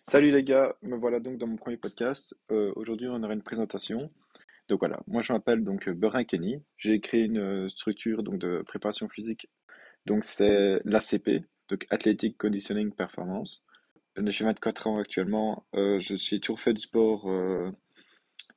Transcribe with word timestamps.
Salut 0.00 0.30
les 0.30 0.44
gars, 0.44 0.76
me 0.82 0.96
voilà 0.96 1.18
donc 1.18 1.38
dans 1.38 1.48
mon 1.48 1.56
premier 1.56 1.76
podcast. 1.76 2.36
Euh, 2.52 2.72
aujourd'hui, 2.76 3.08
on 3.08 3.20
aura 3.22 3.32
une 3.34 3.42
présentation. 3.42 3.98
Donc 4.68 4.78
voilà, 4.80 5.00
moi 5.08 5.22
je 5.22 5.32
m'appelle 5.32 5.64
donc 5.64 5.88
Berin 5.88 6.22
Kenny. 6.24 6.62
J'ai 6.76 7.00
créé 7.00 7.22
une 7.24 7.38
euh, 7.38 7.68
structure 7.68 8.22
donc 8.22 8.38
de 8.38 8.62
préparation 8.64 9.08
physique. 9.08 9.48
Donc 10.06 10.22
c'est 10.24 10.80
l'ACP, 10.84 11.44
donc 11.68 11.86
Athletic 11.90 12.38
Conditioning 12.38 12.92
Performance. 12.92 13.64
J'ai 14.24 14.44
24 14.44 14.86
ans 14.86 14.98
actuellement. 14.98 15.66
Euh, 15.74 15.98
je 15.98 16.16
j'ai 16.16 16.38
toujours 16.40 16.60
fait 16.60 16.74
du 16.74 16.80
sport. 16.80 17.28
euh, 17.28 17.70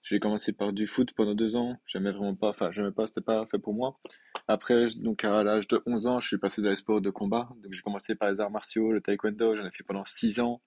j'ai 0.04 0.20
commencé 0.20 0.54
par 0.54 0.74
du 0.74 0.86
foot 0.88 1.10
pendant 1.16 1.34
deux 1.36 1.56
ans. 1.56 1.76
J'aimais 1.88 2.12
vraiment 2.12 2.36
pas, 2.36 2.50
enfin 2.50 2.72
j'aimais 2.72 2.92
pas, 2.92 3.08
c'était 3.08 3.22
pas 3.22 3.48
fait 3.48 3.60
pour 3.60 3.74
moi. 3.74 4.00
Après, 4.48 4.90
donc 4.96 5.24
à 5.24 5.44
l'âge 5.44 5.68
de 5.68 5.82
11 5.88 6.06
ans, 6.08 6.20
je 6.20 6.28
suis 6.28 6.38
passé 6.38 6.62
dans 6.62 6.70
les 6.70 6.76
sports 6.76 7.02
de 7.02 7.10
combat. 7.10 7.50
Donc 7.64 7.74
j'ai 7.74 7.82
commencé 7.82 8.16
par 8.16 8.32
les 8.32 8.40
arts 8.40 8.52
martiaux, 8.52 8.92
le 8.92 9.02
taekwondo. 9.02 9.56
J'en 9.56 9.66
ai 9.66 9.72
fait 9.72 9.84
pendant 9.84 10.06
6 10.06 10.40
ans. 10.40 10.62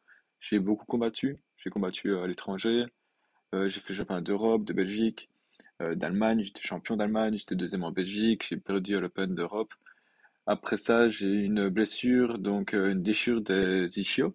J'ai 0.45 0.59
beaucoup 0.59 0.85
combattu. 0.85 1.39
J'ai 1.57 1.71
combattu 1.71 2.11
euh, 2.11 2.25
à 2.25 2.27
l'étranger. 2.27 2.85
Euh, 3.55 3.71
j'ai 3.71 3.81
fait 3.81 3.95
le 3.95 3.97
championnat 3.97 4.21
d'Europe, 4.21 4.65
de 4.65 4.75
Belgique, 4.75 5.31
euh, 5.81 5.95
d'Allemagne. 5.95 6.43
J'étais 6.43 6.61
champion 6.61 6.97
d'Allemagne. 6.97 7.39
J'étais 7.39 7.55
deuxième 7.55 7.83
en 7.83 7.93
Belgique. 7.93 8.47
J'ai 8.51 8.59
perdu 8.59 8.95
à 8.95 9.01
l'Open 9.01 9.35
d'Europe. 9.35 9.73
Après 10.47 10.77
ça, 10.77 11.09
j'ai 11.09 11.27
eu 11.29 11.45
une 11.45 11.71
blessure, 11.71 12.39
donc 12.39 12.75
une 12.75 13.03
déchirure 13.03 13.41
des 13.41 13.99
ischios. 13.99 14.35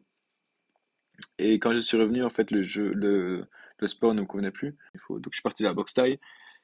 Et 1.38 1.60
quand 1.60 1.74
je 1.74 1.80
suis 1.80 1.98
revenu, 1.98 2.24
en 2.24 2.30
fait, 2.30 2.50
le 2.50 2.64
jeu, 2.64 2.92
le, 2.94 3.46
le 3.78 3.88
sport 3.88 4.16
ne 4.16 4.22
me 4.22 4.26
convenait 4.26 4.50
plus. 4.52 4.76
Donc 5.10 5.28
je 5.32 5.36
suis 5.36 5.44
parti 5.44 5.62
de 5.62 5.68
la 5.68 5.74
boxe 5.76 5.94
thaï. 5.94 6.20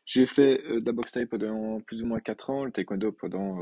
J'ai 0.08 0.26
fait 0.26 0.58
de 0.82 0.86
la 0.86 0.92
boxe 0.92 1.12
thaï 1.12 1.28
pendant 1.28 1.82
plus 1.82 2.02
ou 2.02 2.08
moins 2.08 2.20
4 2.20 2.50
ans, 2.50 2.66
le 2.66 2.72
taekwondo 2.72 3.12
pendant... 3.12 3.60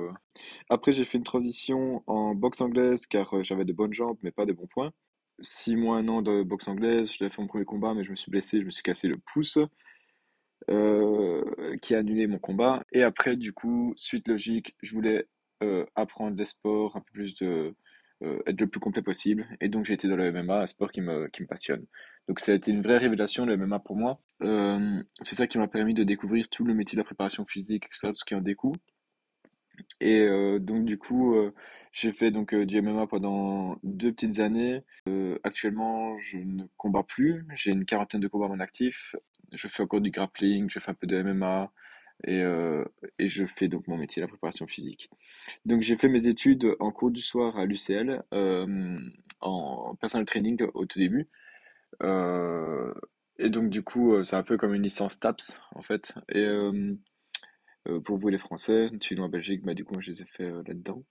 Après, 0.70 0.94
j'ai 0.94 1.04
fait 1.04 1.18
une 1.18 1.24
transition 1.26 2.04
en 2.08 2.36
boxe 2.36 2.62
anglaise 2.62 3.06
car 3.08 3.44
j'avais 3.44 3.66
de 3.66 3.74
bonnes 3.74 3.94
jambes 3.94 4.18
mais 4.24 4.32
pas 4.32 4.46
de 4.46 4.54
bons 4.54 4.68
points. 4.68 4.94
Six 5.40 5.76
mois, 5.76 5.98
un 5.98 6.08
an 6.08 6.22
de 6.22 6.44
boxe 6.44 6.68
anglaise, 6.68 7.12
je 7.12 7.20
devais 7.20 7.30
faire 7.30 7.42
mon 7.42 7.48
premier 7.48 7.66
combat 7.66 7.94
mais 7.94 8.04
je 8.04 8.12
me 8.12 8.16
suis 8.16 8.32
blessé, 8.32 8.60
je 8.62 8.66
me 8.66 8.72
suis 8.72 8.84
cassé 8.84 9.08
le 9.08 9.18
pouce, 9.18 9.58
euh, 10.70 11.44
qui 11.82 11.96
a 11.96 12.00
annulé 12.00 12.28
mon 12.28 12.40
combat. 12.40 12.84
Et 12.94 13.04
après, 13.04 13.36
du 13.36 13.52
coup, 13.54 13.94
suite 13.98 14.28
logique, 14.28 14.76
je 14.82 14.94
voulais 14.94 15.28
euh, 15.64 15.86
apprendre 15.96 16.36
des 16.36 16.46
sports 16.46 16.96
un 16.96 17.02
peu 17.02 17.12
plus 17.14 17.36
de... 17.36 17.76
euh, 18.24 18.40
être 18.48 18.62
le 18.62 18.68
plus 18.68 18.80
complet 18.80 19.02
possible. 19.02 19.48
Et 19.62 19.70
donc 19.70 19.86
j'ai 19.86 19.94
été 19.94 20.08
dans 20.08 20.16
le 20.16 20.32
MMA, 20.32 20.62
un 20.62 20.68
sport 20.68 20.92
qui 20.92 21.02
me, 21.02 21.28
qui 21.30 21.42
me 21.42 21.48
passionne. 21.48 21.86
Donc 22.28 22.40
ça 22.40 22.54
a 22.54 22.56
été 22.56 22.72
une 22.72 22.82
vraie 22.82 22.98
révélation, 23.00 23.46
le 23.46 23.58
MMA 23.58 23.80
pour 23.80 23.98
moi. 23.98 24.22
C'est 25.22 25.36
ça 25.36 25.48
qui 25.48 25.58
m'a 25.58 25.68
permis 25.68 25.94
de 25.94 26.04
découvrir 26.04 26.50
tout 26.50 26.64
le 26.66 26.74
métier 26.74 26.96
de 26.96 27.02
la 27.02 27.06
préparation 27.06 27.46
physique, 27.46 27.86
etc., 27.86 28.10
tout 28.10 28.16
ce 28.16 28.26
qui 28.26 28.36
en 28.36 28.42
découle. 28.42 28.78
Et 30.00 30.20
euh, 30.22 30.60
donc 30.60 30.86
du 30.86 30.98
coup, 30.98 31.36
euh, 31.36 31.54
j'ai 31.92 32.12
fait 32.12 32.32
donc 32.32 32.54
euh, 32.54 32.66
du 32.66 32.82
MMA 32.82 33.08
pendant 33.08 33.78
deux 33.84 34.12
petites 34.12 34.40
années. 34.40 34.84
Actuellement, 35.44 36.18
je 36.18 36.38
ne 36.38 36.64
combats 36.78 37.04
plus. 37.04 37.46
J'ai 37.54 37.72
une 37.72 37.86
quarantaine 37.86 38.22
de 38.22 38.28
combats 38.28 38.46
à 38.46 38.50
mon 38.50 38.60
actif. 38.60 39.16
Je 39.52 39.68
fais 39.68 39.84
encore 39.84 40.02
du 40.02 40.12
grappling, 40.12 40.70
je 40.70 40.80
fais 40.80 40.92
un 40.92 40.94
peu 40.94 41.08
de 41.08 41.22
MMA 41.22 41.72
et, 42.26 42.42
et 43.20 43.28
je 43.28 43.46
fais 43.46 43.68
donc 43.68 43.88
mon 43.88 43.98
métier, 43.98 44.22
la 44.22 44.28
préparation 44.28 44.66
physique. 44.66 45.10
Donc 45.66 45.82
j'ai 45.82 45.98
fait 45.98 46.08
mes 46.08 46.28
études 46.28 46.76
en 46.80 46.92
cours 46.92 47.12
du 47.12 47.22
soir 47.22 47.58
à 47.58 47.66
l'UCL, 47.66 48.24
en 49.42 49.96
personal 49.96 50.26
training 50.26 50.64
au 50.74 50.86
tout 50.86 51.00
début. 51.00 51.28
Et 52.02 53.50
donc 53.50 53.70
du 53.70 53.84
coup, 53.84 54.24
c'est 54.24 54.36
un 54.36 54.44
peu 54.44 54.58
comme 54.58 54.74
une 54.74 54.84
licence 54.84 55.20
TAPS 55.20 55.62
en 55.76 55.82
fait. 55.82 56.16
Et 56.30 56.48
pour 58.04 58.18
vous 58.18 58.30
les 58.30 58.38
Français, 58.38 58.90
en 59.20 59.30
Belgique, 59.30 59.64
bah 59.64 59.74
du 59.74 59.84
coup, 59.86 60.00
je 60.00 60.12
les 60.12 60.22
ai 60.22 60.26
fait 60.26 60.44
euh, 60.46 60.64
là-dedans. 60.66 61.04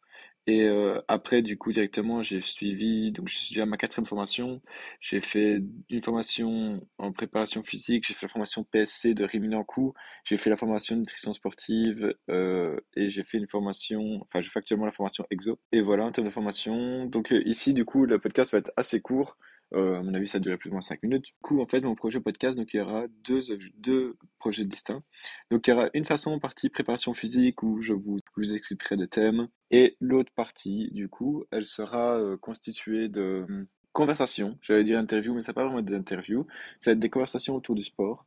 Et 0.47 0.65
euh, 0.65 1.01
après, 1.07 1.41
du 1.41 1.57
coup, 1.57 1.71
directement, 1.71 2.23
j'ai 2.23 2.41
suivi, 2.43 3.13
donc 3.13 3.29
je 3.29 3.37
suis 3.37 3.61
à 3.61 3.67
ma 3.67 3.77
quatrième 3.77 4.07
formation. 4.07 4.61
J'ai 5.01 5.21
fait 5.21 5.63
une 5.89 6.03
formation 6.03 6.85
en 6.99 7.13
préparation 7.13 7.63
physique, 7.63 8.05
j'ai 8.07 8.15
fait 8.15 8.27
la 8.27 8.29
formation 8.29 8.65
PSC 8.65 9.15
de 9.15 9.63
Coût, 9.63 9.95
j'ai 10.25 10.37
fait 10.39 10.51
la 10.51 10.57
formation 10.57 10.97
nutrition 10.97 11.33
sportive 11.33 12.15
euh, 12.29 12.77
et 12.97 13.09
j'ai 13.09 13.23
fait 13.23 13.39
une 13.39 13.47
formation, 13.49 14.21
enfin, 14.23 14.43
je 14.43 14.51
fais 14.51 14.59
actuellement 14.59 14.87
la 14.87 14.93
formation 14.93 15.25
EXO. 15.31 15.61
Et 15.71 15.81
voilà, 15.81 16.07
en 16.07 16.13
termes 16.13 16.27
de 16.27 16.33
formation. 16.33 17.07
Donc 17.07 17.33
euh, 17.33 17.43
ici, 17.47 17.73
du 17.73 17.85
coup, 17.85 18.05
le 18.05 18.19
podcast 18.19 18.51
va 18.53 18.59
être 18.59 18.73
assez 18.77 19.01
court. 19.01 19.37
Euh, 19.75 19.99
à 19.99 20.03
mon 20.03 20.13
avis, 20.15 20.29
ça 20.29 20.39
durait 20.39 20.59
plus 20.59 20.71
ou 20.71 20.73
moins 20.73 20.81
5 20.81 21.03
minutes. 21.03 21.25
Du 21.25 21.33
coup, 21.41 21.61
en 21.63 21.67
fait, 21.67 21.81
mon 21.83 21.95
projet 21.95 22.21
podcast, 22.21 22.59
donc 22.59 22.75
il 22.75 22.79
y 22.79 22.81
aura 22.81 23.07
deux, 23.25 23.41
deux 23.77 24.17
projets 24.43 24.65
distincts. 24.65 25.03
Donc, 25.51 25.67
il 25.67 25.71
y 25.71 25.73
aura 25.73 25.89
une 25.95 26.05
façon 26.05 26.39
partie 26.41 26.69
préparation 26.69 27.15
physique 27.15 27.63
où 27.63 27.81
je 27.81 27.93
vous, 27.93 28.19
vous 28.37 28.55
expliquerai 28.55 28.97
des 28.97 29.07
thèmes. 29.07 29.47
Et 29.71 29.97
l'autre 30.01 30.33
partie, 30.35 30.91
du 30.93 31.09
coup, 31.09 31.45
elle 31.53 31.65
sera 31.65 32.19
euh, 32.19 32.37
constituée 32.37 33.09
de 33.09 33.47
hum, 33.49 33.67
conversations. 33.93 34.59
J'allais 34.61 34.83
dire 34.83 34.99
interviews, 34.99 35.35
mais 35.35 35.43
ça 35.43 35.53
pas 35.53 35.65
vraiment 35.65 35.81
des 35.81 35.95
interviews. 35.95 36.47
Ça 36.81 36.91
va 36.91 36.93
être 36.95 36.99
des 36.99 37.11
conversations 37.11 37.55
autour 37.55 37.77
du 37.77 37.85
sport. 37.85 38.27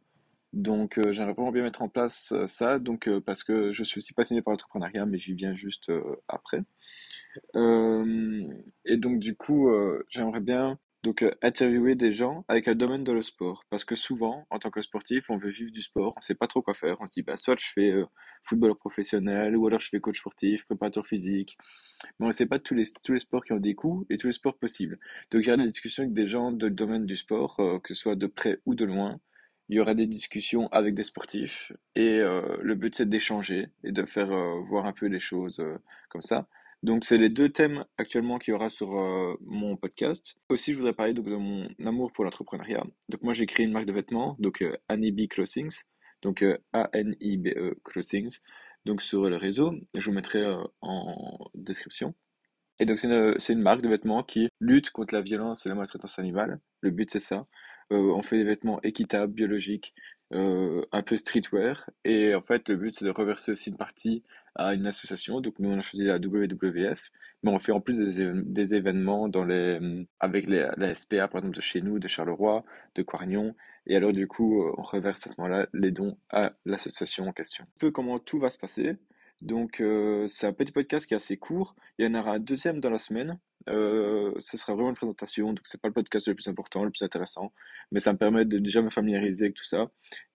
Donc, 0.53 0.97
euh, 0.97 1.11
j'aimerais 1.11 1.33
vraiment 1.33 1.51
bien 1.51 1.63
mettre 1.63 1.81
en 1.81 1.89
place 1.89 2.31
euh, 2.31 2.47
ça. 2.47 2.79
Donc, 2.79 3.09
parce 3.25 3.43
que 3.43 3.73
je 3.73 3.83
suis 3.83 3.97
aussi 3.97 4.13
passionné 4.13 4.41
par 4.41 4.53
l'entrepreneuriat, 4.53 5.05
mais 5.05 5.17
j'y 5.17 5.33
viens 5.33 5.53
juste 5.53 5.91
après. 6.29 6.61
Et 7.53 8.97
donc, 8.97 9.19
du 9.19 9.35
coup, 9.35 9.69
j'aimerais 10.07 10.39
bien 10.39 10.79
donc 11.05 11.21
euh, 11.21 11.31
interviewer 11.43 11.93
des 11.93 12.13
gens 12.13 12.43
avec 12.47 12.67
un 12.67 12.73
domaine 12.73 13.03
dans 13.03 13.13
le 13.13 13.21
sport. 13.21 13.63
Parce 13.69 13.85
que 13.85 13.95
souvent, 13.95 14.47
en 14.49 14.57
tant 14.57 14.71
que 14.71 14.81
sportif, 14.81 15.29
on 15.29 15.38
veut 15.38 15.51
vivre 15.51 15.71
du 15.71 15.81
sport, 15.81 16.16
on 16.17 16.21
sait 16.21 16.33
pas 16.33 16.47
trop 16.47 16.63
quoi 16.63 16.73
faire. 16.73 16.97
On 16.99 17.05
se 17.05 17.13
dit, 17.13 17.21
bah, 17.21 17.38
soit 17.38 17.55
je 17.59 17.67
fais 17.71 17.91
euh, 17.91 18.05
footballeur 18.43 18.77
professionnel, 18.77 19.55
ou 19.55 19.67
alors 19.67 19.79
je 19.79 19.89
fais 19.89 19.99
coach 19.99 20.17
sportif, 20.17 20.65
préparateur 20.65 21.05
physique. 21.05 21.57
Mais 22.19 22.25
on 22.25 22.27
ne 22.27 22.31
sait 22.31 22.47
pas 22.47 22.57
tous 22.57 22.73
les, 22.73 22.85
tous 23.03 23.13
les 23.13 23.19
sports 23.19 23.44
qui 23.44 23.53
ont 23.53 23.59
des 23.59 23.75
coûts 23.75 24.07
et 24.09 24.17
tous 24.17 24.27
les 24.27 24.33
sports 24.33 24.57
possibles. 24.57 24.97
Donc, 25.31 25.44
il 25.44 25.47
y 25.47 25.51
aura 25.51 25.57
des 25.57 25.69
discussions 25.69 26.03
avec 26.03 26.13
des 26.13 26.27
gens 26.27 26.51
de 26.51 26.69
domaine 26.69 27.05
du 27.05 27.15
sport, 27.15 27.59
euh, 27.59 27.79
que 27.79 27.94
ce 27.94 28.01
soit 28.01 28.15
de 28.15 28.25
près 28.25 28.59
ou 28.65 28.73
de 28.73 28.85
loin. 28.85 29.19
Il 29.69 29.75
y 29.77 29.79
aura 29.79 29.94
des 29.94 30.07
discussions 30.07 30.67
avec 30.71 30.95
des 30.95 31.03
sportifs 31.03 31.71
et 31.95 32.19
euh, 32.19 32.57
le 32.61 32.75
but 32.75 32.94
c'est 32.95 33.09
d'échanger 33.09 33.67
et 33.83 33.91
de 33.91 34.05
faire 34.05 34.31
euh, 34.31 34.61
voir 34.61 34.85
un 34.85 34.94
peu 34.94 35.07
les 35.07 35.19
choses 35.19 35.59
comme 36.09 36.21
ça. 36.21 36.47
Donc 36.84 37.03
c'est 37.03 37.18
les 37.18 37.30
deux 37.30 37.50
thèmes 37.50 37.86
actuellement 37.97 38.38
qu'il 38.38 38.52
y 38.52 38.56
aura 38.56 38.69
sur 38.69 38.97
euh, 39.00 39.36
mon 39.41 39.75
podcast. 39.78 40.38
Aussi 40.50 40.74
je 40.74 40.78
voudrais 40.78 40.94
parler 40.94 41.13
de 41.13 41.22
mon 41.22 41.68
amour 41.86 42.12
pour 42.12 42.24
l'entrepreneuriat. 42.24 42.84
Donc 43.09 43.24
moi 43.24 43.34
j'ai 43.34 43.46
créé 43.46 43.66
une 43.66 43.72
marque 43.72 43.86
de 43.88 43.94
vêtements, 43.94 44.36
donc 44.40 44.62
euh, 44.62 44.78
Anibe 44.88 45.28
Clothings, 45.30 45.81
donc 46.22 46.44
euh, 46.44 46.58
A-N-I-B-E 46.74 47.80
Clothings, 47.84 48.40
donc 48.86 49.02
sur 49.02 49.30
le 49.30 49.36
réseau. 49.36 49.74
Je 49.94 50.09
vous 50.09 50.16
mettrai 50.16 50.40
euh, 50.40 50.63
en 50.81 51.50
description. 51.56 52.13
Et 52.80 52.86
donc 52.86 53.00
c'est 53.00 53.07
une, 53.07 53.40
c'est 53.40 53.53
une 53.53 53.62
marque 53.62 53.81
de 53.81 53.88
vêtements 53.88 54.24
qui 54.24 54.50
lutte 54.59 54.92
contre 54.92 55.13
la 55.13 55.22
violence 55.22 55.66
et 55.66 55.69
la 55.69 55.75
maltraitance 55.75 56.19
animale. 56.19 56.59
Le 56.81 56.92
but 56.92 57.09
c'est 57.09 57.19
ça. 57.19 57.47
Euh, 57.92 58.13
on 58.16 58.22
fait 58.22 58.38
des 58.38 58.44
vêtements 58.44 58.81
équitables, 58.81 59.34
biologiques, 59.34 59.94
euh, 60.34 60.84
un 60.92 61.03
peu 61.03 61.16
streetwear. 61.18 61.90
Et 62.03 62.36
en 62.36 62.42
fait 62.42 62.68
le 62.68 62.75
but 62.75 62.92
c'est 62.94 63.06
de 63.06 63.12
reverser 63.12 63.52
aussi 63.52 63.69
une 63.69 63.78
partie 63.78 64.24
à 64.55 64.73
une 64.73 64.88
association. 64.88 65.41
Donc 65.41 65.59
nous 65.59 65.69
on 65.69 65.77
a 65.77 65.81
choisi 65.81 66.05
la 66.05 66.17
WWF. 66.17 67.11
Mais 67.43 67.51
on 67.51 67.59
fait 67.59 67.71
en 67.71 67.81
plus 67.81 67.99
des, 67.99 68.75
événements 68.75 69.27
dans 69.27 69.45
les, 69.45 69.79
avec 70.19 70.47
la 70.47 70.95
SPA 70.95 71.27
par 71.27 71.39
exemple 71.39 71.55
de 71.55 71.61
chez 71.61 71.81
nous, 71.81 71.99
de 71.99 72.07
Charleroi, 72.07 72.63
de 72.95 73.03
Quarignon. 73.03 73.55
Et 73.88 73.95
alors 73.95 74.13
du 74.13 74.27
coup 74.27 74.63
on 74.77 74.81
reverse 74.81 75.27
à 75.27 75.29
ce 75.29 75.35
moment-là 75.39 75.67
les 75.73 75.91
dons 75.91 76.17
à 76.29 76.53
l'association 76.65 77.27
en 77.27 77.33
question. 77.33 77.65
Un 77.65 77.79
peu 77.79 77.91
comment 77.91 78.19
tout 78.19 78.39
va 78.39 78.49
se 78.49 78.57
passer. 78.57 78.97
Donc, 79.41 79.81
euh, 79.81 80.27
c'est 80.27 80.47
un 80.47 80.53
petit 80.53 80.71
podcast 80.71 81.05
qui 81.05 81.13
est 81.13 81.17
assez 81.17 81.38
court. 81.38 81.75
Il 81.97 82.05
y 82.05 82.07
en 82.07 82.15
aura 82.15 82.31
un 82.33 82.39
deuxième 82.39 82.79
dans 82.79 82.89
la 82.89 82.97
semaine. 82.97 83.39
Euh, 83.69 84.33
ce 84.39 84.57
sera 84.57 84.73
vraiment 84.73 84.89
une 84.89 84.95
présentation, 84.95 85.47
donc 85.47 85.61
c'est 85.63 85.81
pas 85.81 85.88
le 85.88 85.94
podcast 85.94 86.27
le 86.27 86.35
plus 86.35 86.47
important, 86.47 86.83
le 86.83 86.91
plus 86.91 87.01
intéressant, 87.01 87.51
mais 87.91 87.99
ça 87.99 88.13
me 88.13 88.17
permet 88.19 88.45
de 88.45 88.59
déjà 88.59 88.83
me 88.83 88.91
familiariser 88.91 89.45
avec 89.45 89.55
tout 89.55 89.63
ça 89.63 89.89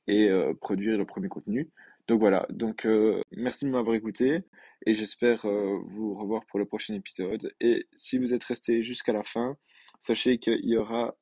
et 0.08 0.28
euh, 0.28 0.52
produire 0.52 0.98
le 0.98 1.04
premier 1.04 1.28
contenu. 1.28 1.70
Donc 2.10 2.18
voilà, 2.18 2.44
donc 2.50 2.86
euh, 2.86 3.22
merci 3.36 3.66
de 3.66 3.70
m'avoir 3.70 3.94
écouté 3.94 4.42
et 4.84 4.94
j'espère 4.94 5.46
euh, 5.46 5.78
vous 5.86 6.12
revoir 6.12 6.44
pour 6.46 6.58
le 6.58 6.64
prochain 6.66 6.92
épisode. 6.92 7.54
Et 7.60 7.86
si 7.94 8.18
vous 8.18 8.34
êtes 8.34 8.42
resté 8.42 8.82
jusqu'à 8.82 9.12
la 9.12 9.22
fin, 9.22 9.56
sachez 10.00 10.38
qu'il 10.38 10.68
y 10.68 10.76
aura 10.76 11.16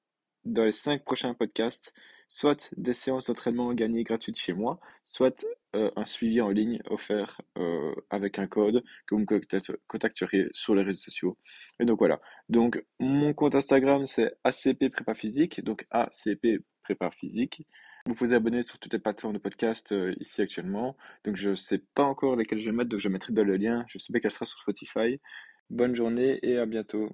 dans 0.47 0.65
les 0.65 0.73
cinq 0.73 1.05
prochains 1.05 1.35
podcasts 1.35 1.93
soit 2.27 2.73
des 2.79 2.95
séances 2.95 3.27
d'entraînement 3.27 3.75
gagnées 3.75 4.03
gratuites 4.03 4.39
chez 4.39 4.55
moi, 4.55 4.81
soit 5.05 5.45
euh, 5.77 5.91
un 5.95 6.07
suivi 6.07 6.41
en 6.41 6.49
ligne 6.49 6.81
offert 6.89 7.39
avec 8.09 8.39
un 8.39 8.47
code 8.47 8.83
que 9.07 9.15
vous 9.15 9.21
me 9.21 9.27
contacte- 9.27 9.77
contacterez 9.89 10.47
sur 10.53 10.75
les 10.75 10.83
réseaux 10.83 11.03
sociaux. 11.03 11.37
Et 11.81 11.85
donc 11.85 11.99
voilà. 11.99 12.19
Donc 12.49 12.83
mon 12.99 13.35
compte 13.35 13.55
Instagram 13.55 14.07
c'est 14.07 14.33
ACP 14.43 14.89
Prépa 14.91 15.15
Physique, 15.15 15.63
donc 15.63 15.87
ACP 15.91 16.65
Prépa 16.83 17.11
Physique. 17.11 17.67
Vous 18.09 18.15
pouvez 18.15 18.31
vous 18.31 18.37
abonner 18.37 18.63
sur 18.63 18.79
toutes 18.79 18.95
les 18.95 18.99
plateformes 18.99 19.35
de 19.35 19.39
podcast 19.39 19.93
euh, 19.93 20.15
ici 20.19 20.41
actuellement. 20.41 20.97
Donc 21.25 21.37
je 21.37 21.55
sais 21.55 21.77
pas 21.77 22.05
encore 22.05 22.37
lesquelles 22.37 22.59
je 22.59 22.71
vais 22.71 22.75
mettre, 22.75 22.89
donc 22.89 23.01
je 23.01 23.09
mettrai 23.11 23.35
dans 23.35 23.45
le 23.45 23.59
lien. 23.59 23.85
Je 23.87 23.99
sais 23.99 24.15
pas 24.15 24.19
qu'elle 24.19 24.33
sera 24.33 24.47
sur 24.47 24.59
Spotify. 24.61 25.21
Bonne 25.69 25.95
journée 25.95 26.39
et 26.43 26.57
à 26.57 26.65
bientôt. 26.65 27.11